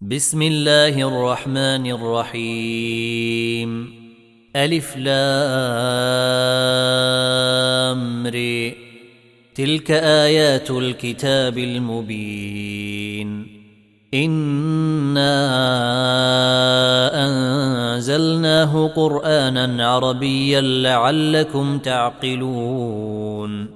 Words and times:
بسم 0.00 0.42
الله 0.42 1.08
الرحمن 1.08 1.86
الرحيم. 1.86 3.70
ألف 4.56 4.96
لام 4.96 5.16
ري 8.26 8.76
تلك 9.54 9.90
آيات 9.90 10.70
الكتاب 10.70 11.58
المبين. 11.58 13.46
إنا 14.14 15.36
أنزلناه 17.24 18.88
قرآنا 18.88 19.88
عربيا 19.88 20.60
لعلكم 20.60 21.78
تعقلون. 21.78 23.75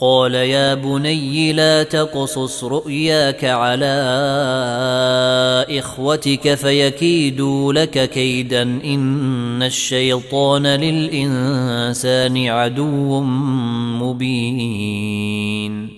قال 0.00 0.34
يا 0.34 0.74
بني 0.74 1.52
لا 1.52 1.82
تقصص 1.82 2.64
رؤياك 2.64 3.44
على 3.44 3.86
إخوتك 5.70 6.54
فيكيدوا 6.54 7.72
لك 7.72 8.10
كيدا 8.10 8.62
إن 8.62 9.62
الشيطان 9.62 10.66
للإنسان 10.66 12.46
عدو 12.46 13.20
مبين. 14.00 15.97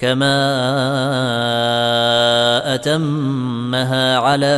كما 0.00 0.34
اتمها 2.74 4.16
على 4.16 4.56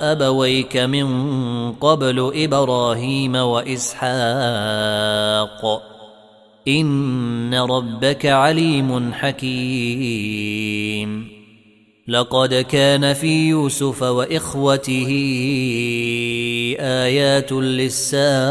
ابويك 0.00 0.76
من 0.76 1.72
قبل 1.72 2.32
إبراهيم 2.34 3.34
واسحاق 3.34 4.20
ان 6.68 7.54
ربك 7.54 8.26
عليم 8.26 9.12
حكيم. 9.12 10.60
لقد 12.08 12.54
كان 12.54 13.12
في 13.14 13.48
يوسف 13.48 14.02
واخوته 14.02 15.08
ايات 16.80 17.52
للسائلين. 17.52 18.50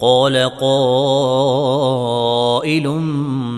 قال 0.00 0.50
قائل 0.60 1.90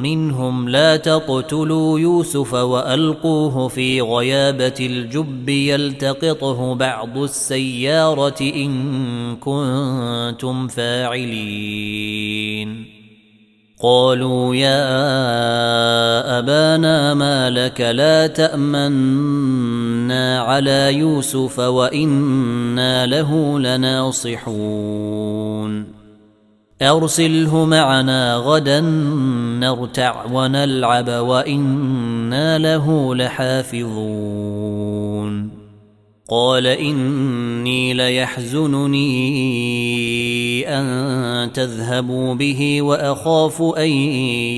منهم 0.02 0.68
لا 0.68 0.96
تقتلوا 0.96 1.98
يوسف 1.98 2.54
وألقوه 2.54 3.68
في 3.68 4.00
غيابة 4.00 4.74
الجب 4.80 5.48
يلتقطه 5.48 6.74
بعض 6.74 7.18
السيارة 7.18 8.40
إن 8.40 9.36
كنتم 9.36 10.68
فاعلين. 10.68 12.12
قالوا 13.82 14.54
يا 14.54 14.78
أبانا 16.38 17.14
ما 17.14 17.50
لك 17.50 17.80
لا 17.80 18.26
تأمنا 18.26 20.40
على 20.40 20.94
يوسف 20.94 21.58
وإنا 21.58 23.06
له 23.06 23.58
لناصحون. 23.58 25.22
أرسله 26.82 27.64
معنا 27.64 28.36
غدا 28.36 28.80
نرتع 29.60 30.24
ونلعب 30.32 31.08
وإنا 31.08 32.58
له 32.58 33.14
لحافظون. 33.14 34.82
قال 36.30 36.66
إني 36.66 37.94
ليحزنني 37.94 39.08
أن 40.68 41.52
تذهبوا 41.52 42.34
به 42.34 42.82
وأخاف 42.82 43.62
أن 43.62 43.88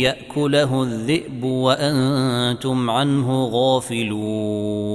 يأكله 0.01 0.83
الذئب 0.83 1.45
وأنتم 1.45 2.91
عنه 2.91 3.45
غافلون. 3.53 4.95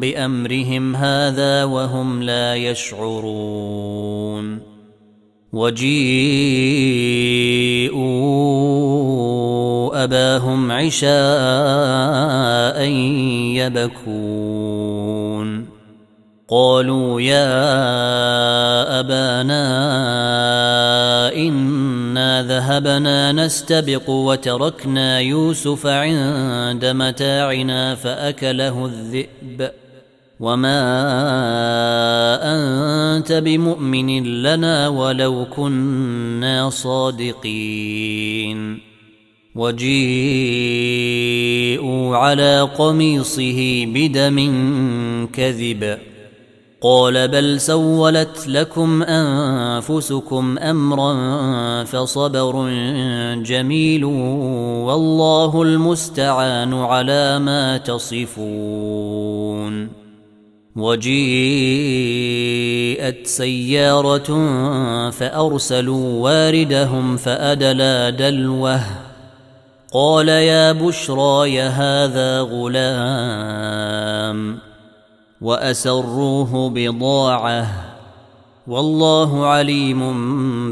بأمرهم 0.00 0.96
هذا 0.96 1.64
وهم 1.64 2.22
لا 2.22 2.54
يشعرون. 2.54 4.60
وجيءوا 5.52 6.84
أباهم 10.04 10.72
عشاء 10.72 12.82
يبكون. 13.56 14.94
قالوا 16.48 17.20
يا 17.20 19.00
أبانا 19.00 19.64
إنا 21.34 22.42
ذهبنا 22.42 23.32
نستبق 23.32 24.10
وتركنا 24.10 25.20
يوسف 25.20 25.86
عند 25.86 26.84
متاعنا 26.84 27.94
فأكله 27.94 28.86
الذئب. 28.86 29.70
وما 30.44 30.80
انت 33.16 33.32
بمؤمن 33.32 34.24
لنا 34.42 34.88
ولو 34.88 35.46
كنا 35.56 36.70
صادقين 36.70 38.14
وجيءوا 39.54 40.16
على 42.16 42.60
قميصه 42.60 43.86
بدم 43.86 44.38
كذب 45.32 45.98
قال 46.80 47.28
بل 47.28 47.60
سولت 47.60 48.48
لكم 48.48 49.02
انفسكم 49.02 50.58
امرا 50.58 51.14
فصبر 51.84 52.68
جميل 53.42 54.04
والله 54.84 55.62
المستعان 55.62 56.74
على 56.74 57.38
ما 57.38 57.76
تصفون 57.76 59.24
وجيءت 60.76 61.16
سيارة 63.26 64.30
فأرسلوا 65.10 66.22
واردهم 66.22 67.16
فأدلى 67.16 68.16
دلوه. 68.18 68.80
قال 69.92 70.28
يا 70.28 70.72
بشرى 70.72 71.54
يا 71.54 71.68
هذا 71.68 72.40
غلام. 72.40 73.58
وأسروه 75.40 76.70
بضاعة. 76.70 77.66
والله 78.66 79.46
عليم 79.46 80.00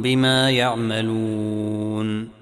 بما 0.02 0.50
يعملون. 0.50 2.41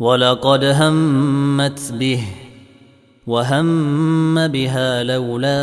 ولقد 0.00 0.64
همت 0.64 1.92
به 1.92 2.20
وهم 3.26 4.48
بها 4.48 5.02
لولا 5.02 5.58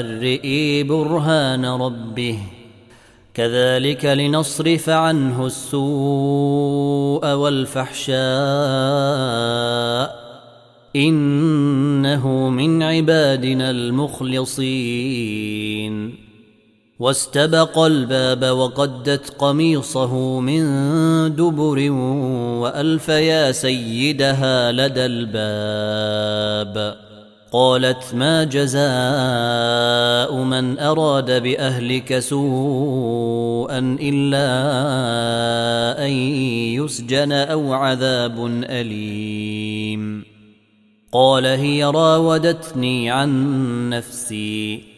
أن 0.00 0.20
رئي 0.20 0.82
برهان 0.82 1.64
ربه. 1.64 2.38
كذلك 3.34 4.04
لنصرف 4.04 4.88
عنه 4.88 5.46
السوء 5.46 7.32
والفحشاء. 7.32 8.18
إنه 10.96 12.48
من 12.48 12.82
عبادنا 12.82 13.70
المخلصين. 13.70 16.27
واستبق 16.98 17.78
الباب 17.78 18.44
وقدت 18.44 19.30
قميصه 19.38 20.40
من 20.40 20.62
دبر 21.36 21.90
وألف 22.60 23.08
يا 23.08 23.52
سيدها 23.52 24.72
لدى 24.72 25.06
الباب. 25.06 26.96
قالت 27.52 28.14
ما 28.14 28.44
جزاء 28.44 30.34
من 30.34 30.78
أراد 30.78 31.42
بأهلك 31.42 32.18
سوءا 32.18 33.96
إلا 34.00 34.48
أن 36.06 36.10
يسجن 36.82 37.32
أو 37.32 37.72
عذاب 37.72 38.46
أليم. 38.64 40.24
قال 41.12 41.46
هي 41.46 41.84
راودتني 41.84 43.10
عن 43.10 43.90
نفسي. 43.90 44.97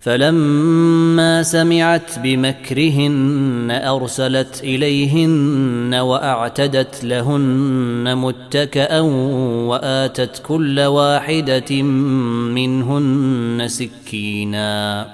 فلما 0.00 1.42
سمعت 1.42 2.18
بمكرهن 2.18 3.80
أرسلت 3.84 4.60
إليهن 4.64 5.94
وأعتدت 5.94 7.04
لهن 7.04 8.16
متكئا 8.16 9.00
وآتت 9.70 10.42
كل 10.46 10.80
واحدة 10.80 11.82
منهن 12.52 13.64
سكينا 13.68 15.06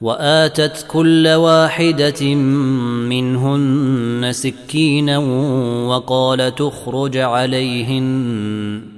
وآتت 0.00 0.86
كل 0.88 1.28
واحدة 1.28 2.34
منهن 3.04 4.28
سكينا 4.32 5.18
وقال 5.88 6.54
تخرج 6.54 7.16
عليهن 7.16 8.97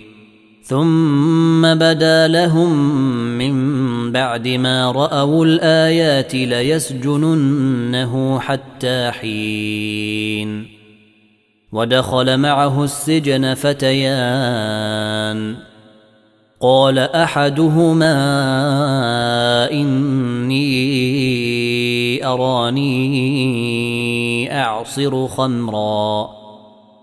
ثم 0.71 1.75
بدا 1.75 2.27
لهم 2.27 2.79
من 3.37 4.11
بعد 4.11 4.47
ما 4.47 4.91
رأوا 4.91 5.45
الآيات 5.45 6.35
ليسجننه 6.35 8.39
حتى 8.39 9.11
حين. 9.11 10.67
ودخل 11.71 12.37
معه 12.37 12.83
السجن 12.83 13.53
فتيان. 13.53 15.55
قال 16.61 16.99
أحدهما 16.99 18.13
إني 19.71 20.65
أراني 22.25 23.01
أعصر 24.61 25.27
خمرا. 25.27 26.40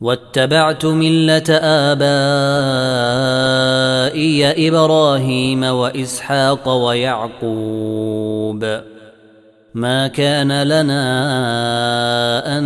واتبعت 0.00 0.86
ملة 0.86 1.44
آبائي 1.48 1.98
إبراهيم 4.68 5.62
وإسحاق 5.62 6.68
ويعقوب. 6.68 8.64
ما 9.74 10.06
كان 10.06 10.62
لنا 10.62 10.98
أن 12.58 12.64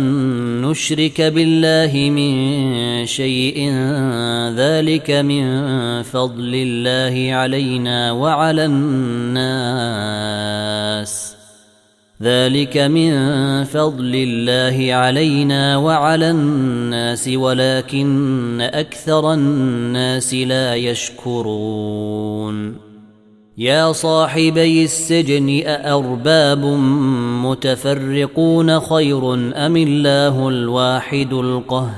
نشرك 0.61 1.21
بالله 1.21 2.09
من 2.09 3.05
شيء 3.05 3.73
ذلك 4.55 5.11
من 5.11 5.43
فضل 6.03 6.51
الله 6.55 7.33
علينا 7.33 8.11
وعلى 8.11 8.65
الناس. 8.65 9.73
ذلك 12.23 12.77
من 12.77 13.13
فضل 13.63 14.15
الله 14.15 14.93
علينا 14.93 15.77
وعلى 15.77 16.29
الناس 16.29 17.27
ولكن 17.27 18.61
أكثر 18.61 19.33
الناس 19.33 20.33
لا 20.33 20.75
يشكرون. 20.75 22.75
يا 23.57 23.91
صاحبي 23.91 24.83
السجن 24.83 25.63
أأرباب 25.65 26.65
متفرقون 27.45 28.79
خير 28.79 29.33
أم 29.33 29.77
الله 29.77 30.49
الواحد 30.49 31.33
القهار؟ 31.33 31.93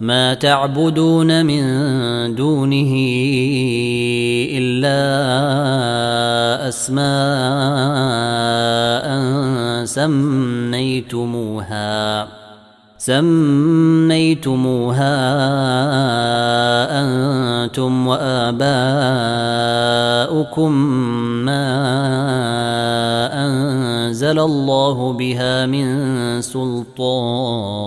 ما 0.00 0.34
تعبدون 0.34 1.46
من 1.46 1.64
دونه 2.34 2.92
إلا 4.52 4.98
أسماء 6.68 7.06
سميتموها 9.84 11.26
سميتموها 12.98 14.26
أنتم 17.00 18.06
وآباؤكم 18.06 18.72
ما 21.44 21.66
أنزل 23.46 24.38
الله 24.38 25.12
بها 25.12 25.66
من 25.66 26.40
سلطان. 26.40 27.86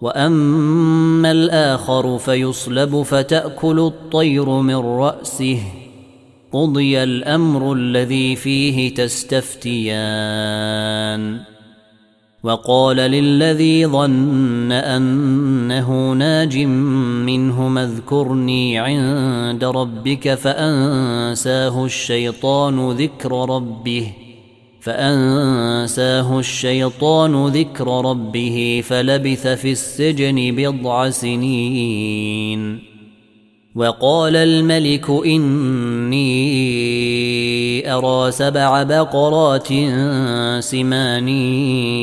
واما 0.00 1.30
الآخر 1.30 2.18
فيصلب 2.18 3.02
فتاكل 3.02 3.80
الطير 3.80 4.48
من 4.48 4.76
راسه 4.76 5.58
قضي 6.52 7.02
الامر 7.02 7.72
الذي 7.72 8.36
فيه 8.36 8.94
تستفتيان 8.94 9.96
وقال 12.42 12.96
للذي 12.96 13.86
ظن 13.86 14.72
انه 14.72 16.12
ناج 16.12 16.58
منه 17.26 17.82
اذكرني 17.82 18.78
عند 18.78 19.64
ربك 19.64 20.34
فانساه 20.34 21.84
الشيطان 21.84 22.90
ذكر 22.90 23.50
ربه 23.50 24.12
فأنساه 24.86 26.38
الشيطان 26.38 27.46
ذكر 27.46 28.10
ربه 28.10 28.82
فلبث 28.84 29.46
في 29.46 29.72
السجن 29.72 30.54
بضع 30.56 31.10
سنين. 31.10 32.78
وقال 33.74 34.36
الملك 34.36 35.10
إني 35.10 36.26
أرى 37.94 38.30
سبع 38.30 38.82
بقرات 38.82 39.68
سمان 40.60 41.28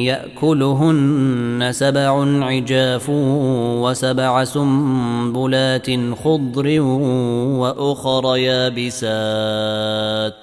يأكلهن 0.06 1.70
سبع 1.72 2.26
عجاف 2.46 3.10
وسبع 3.10 4.44
سنبلات 4.44 5.90
خضر 6.24 6.80
وأخر 7.60 8.38
يابسات. 8.38 10.43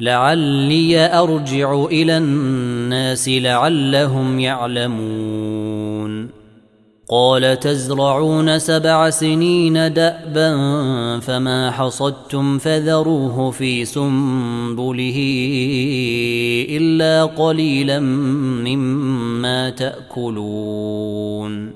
لعلي 0.00 1.18
أرجع 1.18 1.84
إلى 1.84 2.18
الناس 2.18 3.28
لعلهم 3.28 4.40
يعلمون. 4.40 6.28
قال 7.08 7.60
تزرعون 7.60 8.58
سبع 8.58 9.10
سنين 9.10 9.92
دأبا 9.92 10.50
فما 11.20 11.70
حصدتم 11.70 12.58
فذروه 12.58 13.50
في 13.50 13.84
سنبله 13.84 15.16
إلا 16.70 17.24
قليلا 17.24 18.00
مما 18.00 19.70
تأكلون. 19.70 21.75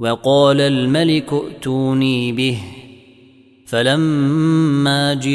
وقال 0.00 0.60
الملك 0.60 1.32
ائتوني 1.32 2.32
به. 2.32 2.58
فلما 3.66 5.14
جيءه 5.14 5.28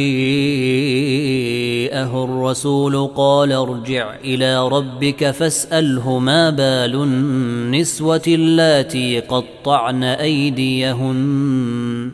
الرسول 2.23 3.07
قال 3.07 3.51
ارجع 3.51 4.15
إلى 4.23 4.67
ربك 4.67 5.31
فاسأله 5.31 6.19
ما 6.19 6.49
بال 6.49 6.95
النسوة 6.95 8.21
اللاتي 8.27 9.19
قطعن 9.19 10.03
أيديهن. 10.03 12.11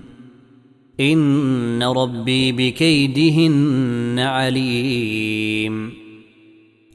إن 0.99 1.83
ربي 1.83 2.51
بكيدهن 2.51 4.19
عليم. 4.19 6.00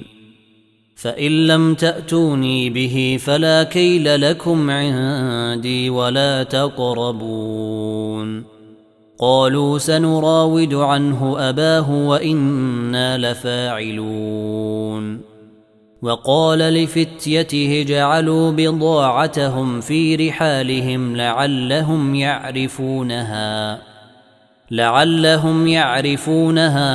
فإن 1.01 1.47
لم 1.47 1.75
تأتوني 1.75 2.69
به 2.69 3.17
فلا 3.21 3.63
كيل 3.63 4.21
لكم 4.21 4.69
عندي 4.69 5.89
ولا 5.89 6.43
تقربون. 6.43 8.43
قالوا 9.19 9.77
سنراود 9.77 10.73
عنه 10.73 11.49
أباه 11.49 11.91
وإنا 11.91 13.17
لفاعلون. 13.17 15.21
وقال 16.01 16.59
لفتيته 16.59 17.85
جعلوا 17.87 18.51
بضاعتهم 18.51 19.81
في 19.81 20.15
رحالهم 20.15 21.15
لعلهم 21.15 22.15
يعرفونها. 22.15 23.90
لعلهم 24.71 25.67
يعرفونها 25.67 26.91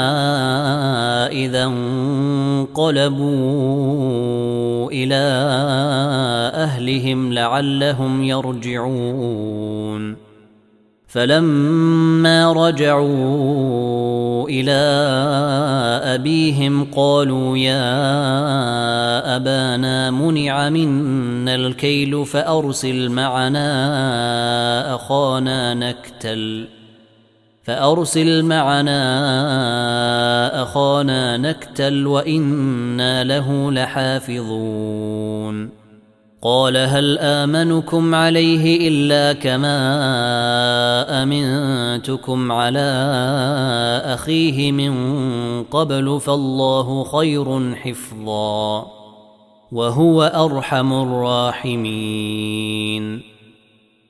إذا 1.26 1.64
انقلبوا 1.64 3.26
إلى 4.90 5.24
أهلهم 6.54 7.32
لعلهم 7.32 8.22
يرجعون. 8.24 10.16
فلما 11.06 12.52
رجعوا 12.52 14.48
إلى 14.48 14.72
أبيهم 16.14 16.84
قالوا 16.96 17.58
يا 17.58 18.06
أبانا 19.36 20.10
منع 20.10 20.68
منا 20.68 21.54
الكيل 21.54 22.26
فأرسل 22.26 23.08
معنا 23.08 24.94
أخانا 24.94 25.74
نكتل. 25.74 26.75
فأرسل 27.66 28.42
معنا 28.44 29.02
أخانا 30.62 31.37
نكتل 31.37 32.07
وإنا 32.07 33.24
له 33.24 33.72
لحافظون. 33.72 35.70
قال 36.42 36.76
هل 36.76 37.18
آمنكم 37.18 38.14
عليه 38.14 38.88
إلا 38.88 39.33
كما 39.33 39.79
أمنتكم 41.22 42.52
على 42.52 42.90
أخيه 44.05 44.72
من 44.72 44.94
قبل 45.62 46.20
فالله 46.20 47.05
خير 47.05 47.74
حفظا 47.74 48.87
وهو 49.72 50.22
أرحم 50.22 50.92
الراحمين. 50.92 52.57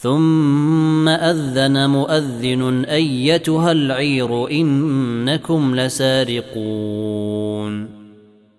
ثم 0.00 1.08
أذن 1.08 1.90
مؤذن 1.90 2.84
أيتها 2.84 3.72
العير 3.72 4.50
إنكم 4.50 5.76
لسارقون. 5.76 7.88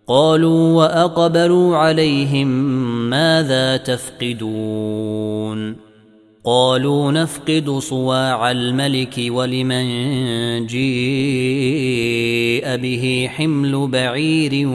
قالوا 0.08 0.74
وأقبلوا 0.74 1.78
عليهم 1.78 2.48
ماذا 3.10 3.78
تفقدون؟ 3.78 5.76
قالوا 6.46 7.12
نفقد 7.12 7.70
صواع 7.70 8.52
الملك 8.52 9.22
ولمن 9.28 9.86
جيء 10.66 10.80
به 12.76 13.28
حمل 13.32 13.88
بعير 13.88 14.68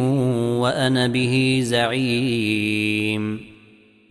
وأنا 0.61 1.07
به 1.07 1.61
زعيم. 1.65 3.54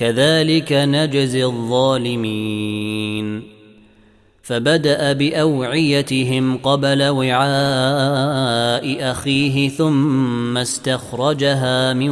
كذلك 0.00 0.72
نجزي 0.72 1.44
الظالمين. 1.44 3.42
فبدأ 4.42 5.12
بأوعيتهم 5.12 6.56
قبل 6.56 7.02
وعاء 7.02 9.10
أخيه 9.10 9.68
ثم 9.68 10.58
استخرجها 10.58 11.92
من 11.92 12.10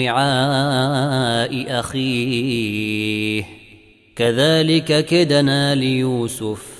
وعاء 0.00 1.80
أخيه. 1.80 3.44
كذلك 4.16 5.04
كدنا 5.04 5.74
ليوسف 5.74 6.79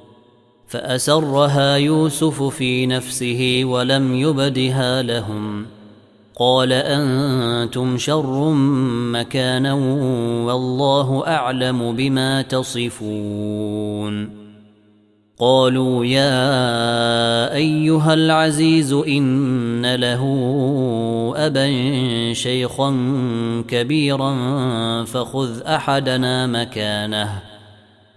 فأسرها 0.71 1.75
يوسف 1.75 2.43
في 2.43 2.85
نفسه 2.85 3.61
ولم 3.65 4.15
يبدها 4.15 5.01
لهم. 5.01 5.65
قال 6.39 6.73
أنتم 6.73 7.97
شر 7.97 8.53
مكانا 9.11 9.73
والله 10.43 11.27
أعلم 11.27 11.95
بما 11.95 12.41
تصفون. 12.41 14.29
قالوا 15.39 16.05
يا 16.05 17.55
أيها 17.55 18.13
العزيز 18.13 18.93
إن 18.93 19.95
له 19.95 20.23
أبا 21.35 21.67
شيخا 22.33 22.89
كبيرا 23.67 24.33
فخذ 25.03 25.61
أحدنا 25.61 26.47
مكانه. 26.47 27.50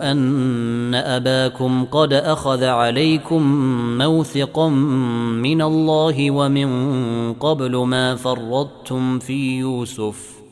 أن 0.00 0.94
أباكم 0.94 1.84
قد 1.84 2.12
أخذ 2.12 2.64
عليكم 2.64 3.42
موثقا 3.98 4.68
من 4.68 5.62
الله 5.62 6.30
ومن 6.30 7.32
قبل 7.32 7.76
ما 7.76 8.16
فرطتم 8.16 9.18
في 9.18 9.58
يوسف 9.58 10.42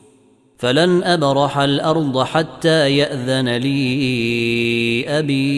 فلن 0.57 1.03
أبرح 1.03 1.57
الأرض 1.57 2.23
حتى 2.23 2.97
يأذن 2.97 3.49
لي 3.49 5.05
أبي 5.07 5.51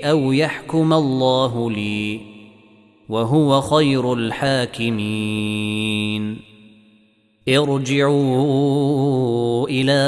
أو 0.00 0.32
يحكم 0.32 0.92
الله 0.92 1.70
لي 1.70 2.20
وهو 3.08 3.60
خير 3.60 4.12
الحاكمين 4.12 5.70
ارجعوا 7.58 9.00
إلى 9.68 10.00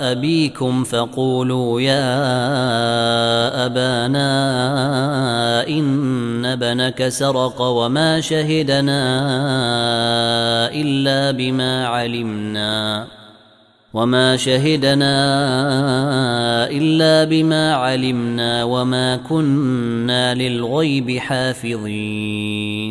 أبيكم 0.00 0.84
فقولوا 0.84 1.80
يا 1.80 2.06
أبانا 3.66 4.30
إن 5.68 6.44
ابنك 6.44 7.08
سرق 7.08 7.60
وما 7.60 8.20
شهدنا 8.20 9.00
إلا 10.72 11.30
بما 11.30 11.86
علمنا 11.86 13.06
وما 13.94 14.36
شهدنا 14.36 15.16
إلا 16.70 17.24
بما 17.24 17.74
علمنا 17.74 18.64
وما 18.64 19.16
كنا 19.16 20.34
للغيب 20.34 21.18
حافظين 21.18 22.90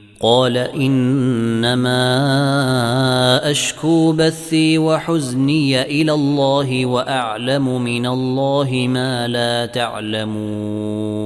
قال 0.21 0.57
إنما 0.57 2.01
أشكو 3.51 4.11
بثي 4.11 4.77
وحزني 4.77 5.81
إلى 5.81 6.13
الله 6.13 6.85
وأعلم 6.85 7.81
من 7.81 8.05
الله 8.05 8.85
ما 8.89 9.27
لا 9.27 9.65
تعلمون. 9.65 11.21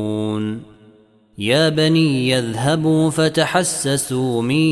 يا 1.38 1.70
بني 1.70 2.30
يذهبوا 2.30 3.10
فتحسسوا 3.10 4.42
من 4.42 4.66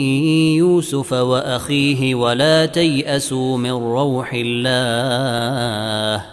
يوسف 0.58 1.14
وأخيه 1.14 2.16
ولا 2.16 2.66
تيأسوا 2.66 3.58
من 3.58 3.72
روح 3.72 4.34
الله. 4.34 6.33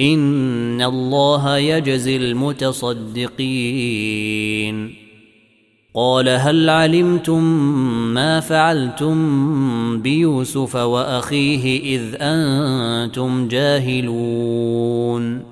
ان 0.00 0.82
الله 0.82 1.58
يجزي 1.58 2.16
المتصدقين 2.16 3.36
قال 5.94 6.28
هل 6.28 6.70
علمتم 6.70 7.44
ما 8.14 8.40
فعلتم 8.40 10.02
بيوسف 10.02 10.76
واخيه 10.76 11.96
اذ 11.96 12.02
أنتم 12.20 13.48
جاهلون 13.48 15.42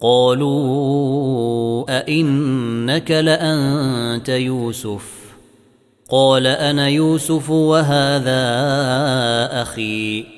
قالوا 0.00 1.84
ائنك 1.98 3.10
لانت 3.10 4.28
يوسف 4.28 5.18
قال 6.10 6.46
أنا 6.46 6.88
يوسف 6.88 7.50
وهذا 7.50 8.42
أخي 9.62 10.37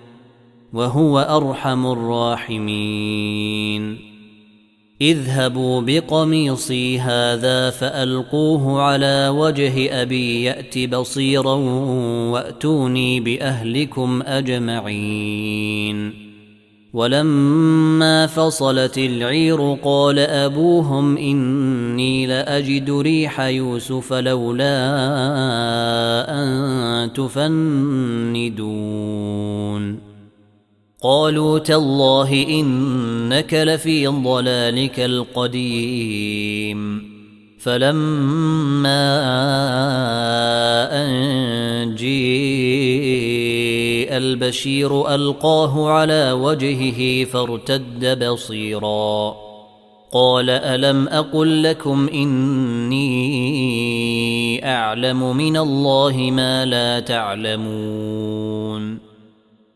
وهو 0.73 1.19
أرحم 1.19 1.85
الراحمين. 1.85 3.97
اذهبوا 5.01 5.81
بقميصي 5.81 6.99
هذا 6.99 7.69
فألقوه 7.69 8.81
على 8.81 9.33
وجه 9.35 10.01
أبي 10.01 10.43
يأت 10.43 10.79
بصيرا 10.79 11.53
وأتوني 12.31 13.19
بأهلكم 13.19 14.21
أجمعين. 14.25 16.13
ولما 16.93 18.27
فصلت 18.27 18.97
العير 18.97 19.77
قال 19.83 20.19
أبوهم 20.19 21.17
إني 21.17 22.27
لأجد 22.27 22.91
ريح 22.91 23.41
يوسف 23.41 24.13
لولا 24.13 24.77
أن 26.29 27.13
تفندون. 27.13 28.71
قالوا 31.03 31.59
تالله 31.59 32.45
إنك 32.49 33.53
لفي 33.53 34.07
ضلالك 34.07 34.99
القديم. 34.99 37.11
فلما 37.59 39.11
أن 40.91 41.95
جيء 41.95 42.11
البشير 44.17 45.15
ألقاه 45.15 45.89
على 45.89 46.31
وجهه 46.31 47.25
فارتد 47.25 48.23
بصيرا. 48.23 49.35
قال 50.13 50.49
ألم 50.49 51.07
أقل 51.07 51.63
لكم 51.63 52.09
إني 52.13 53.05
أعلم 54.65 55.37
من 55.37 55.57
الله 55.57 56.29
ما 56.31 56.65
لا 56.65 56.99
تعلمون. 56.99 59.10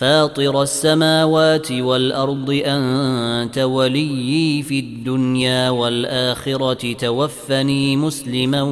فاطر 0.00 0.62
السماوات 0.62 1.72
والأرض 1.72 2.62
أنت 2.64 3.58
وليي 3.58 4.62
في 4.62 4.78
الدنيا 4.78 5.70
والآخرة 5.70 6.92
توفني 6.92 7.96
مسلما 7.96 8.62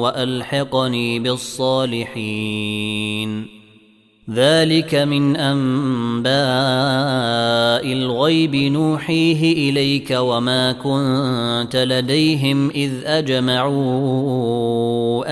وألحقني 0.00 1.18
بالصالحين. 1.18 2.14
ذلك 4.30 4.94
من 4.94 5.36
أنباء 5.36 6.32
الغيب 7.92 8.56
نوحيه 8.56 9.70
إليك 9.70 10.16
وما 10.18 10.72
كنت 10.72 11.76
لديهم 11.76 12.70
إذ 12.70 12.92
أجمعوا 13.04 13.74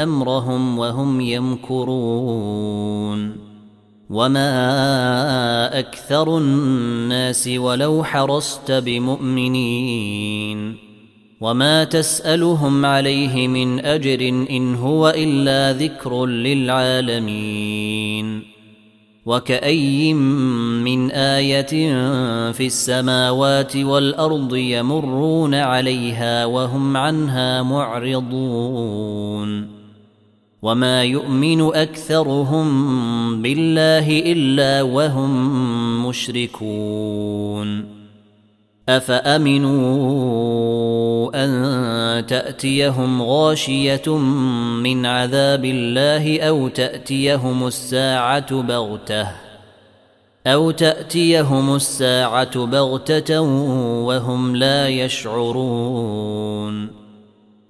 أمرهم 0.03 0.79
وهم 0.79 1.21
يمكرون. 1.21 2.73
وما 4.13 5.79
أكثر 5.79 6.39
الناس 6.39 7.49
ولو 7.49 8.05
حرصت 8.05 8.73
بمؤمنين 8.73 10.53
وما 11.41 11.85
تسالهم 11.85 12.87
عليه 12.87 13.49
من 13.49 13.81
اجر 13.85 14.29
ان 14.29 14.75
هو 14.75 15.09
الا 15.17 15.73
ذكر 15.73 16.27
للعالمين 16.27 17.73
وكأي 19.27 20.15
من 20.15 21.11
آية 21.11 21.93
في 22.53 22.67
السماوات 22.67 23.77
والأرض 23.77 24.57
يمرون 24.57 25.55
عليها 25.55 26.45
وهم 26.45 26.97
عنها 26.97 27.63
معرضون 27.63 29.03
وما 30.63 31.05
يؤمن 31.05 31.61
اكثرهم 31.75 32.67
بالله 33.43 34.23
الا 34.33 34.83
وهم 34.83 36.07
مشركون 36.07 37.85
افامنوا 38.89 40.11
ان 41.45 42.27
تاتيهم 42.27 43.23
غاشيه 43.23 44.17
من 44.83 45.07
عذاب 45.07 45.65
الله 45.65 46.41
أو 46.41 46.69
تاتيهم 46.69 47.67
الساعة 47.67 48.63
بغته 48.63 49.29
أو 50.47 50.71
تاتيهم 50.71 51.75
الساعة 51.75 52.67
بغته 52.67 53.41
وهم 54.03 54.57
لا 54.57 54.89
يشعرون 54.89 56.23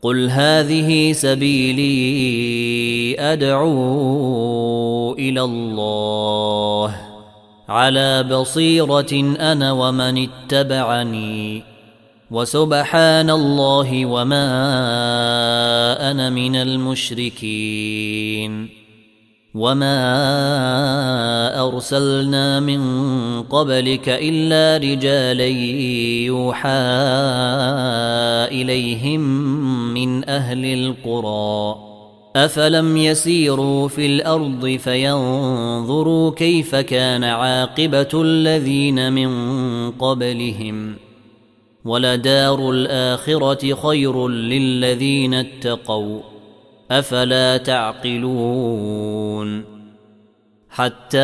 قل 0.03 0.31
هذه 0.31 1.13
سبيلي 1.13 1.91
ادعو 3.21 5.13
إلى 5.15 5.43
الله 5.43 6.97
على 7.69 8.23
بصيره 8.23 9.37
أنا 9.41 9.73
ومن 9.73 10.29
اتبعني 10.29 11.63
وسبحان 12.31 13.31
الله 13.31 14.07
وما 14.07 14.47
أنا 16.11 16.31
من 16.31 16.57
المشركين 16.57 18.03
وما 19.55 19.99
ارسلنا 21.69 22.61
من 22.61 22.83
قبلك 23.43 24.09
الا 24.09 24.77
رجالا 24.77 25.47
يوحى 26.27 26.69
اليهم 28.49 29.21
من 29.95 30.29
أهل 30.29 30.65
القرى 30.65 31.77
افلم 32.37 32.97
يسيروا 32.97 33.89
في 33.89 34.07
الأرض 34.07 34.67
فينظروا 34.67 36.31
كيف 36.31 36.75
كان 36.75 37.25
عاقبه 37.25 38.09
الذين 38.15 39.13
من 39.13 39.31
قبلهم 39.91 40.97
ولدار 41.85 42.71
الاخره 42.71 43.75
خير 43.75 44.29
للذين 44.29 45.35
اتقوا 45.35 46.32
أفلا 46.93 47.57
تعقلون 47.57 49.03
حتى 50.71 51.19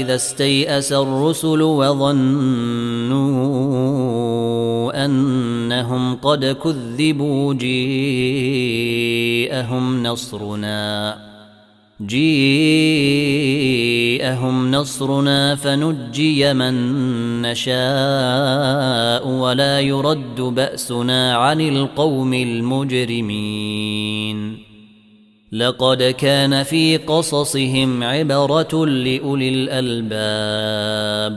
إذا 0.00 0.14
استيأس 0.14 0.92
الرسل 0.92 1.62
وظنوا 1.62 3.16
أنهم 5.04 6.16
قد 6.16 6.44
كذبوا 6.44 7.54
جيءهم 7.54 7.76
نصرنا 10.02 11.16
جيءهم 12.06 13.10
نصرنا 14.70 15.54
فنجي 15.54 16.54
من 16.54 16.74
نشاء 17.50 19.28
ولا 19.28 19.80
يرد 19.80 20.40
بأسنا 20.40 21.36
عن 21.36 21.60
القوم 21.60 22.34
المجرمين. 22.34 23.56
لقد 25.52 26.02
كان 26.02 26.62
في 26.62 26.96
قصصهم 26.96 28.02
عبرة 28.02 28.86
لأولي 28.86 29.48
الألباب. 29.48 31.36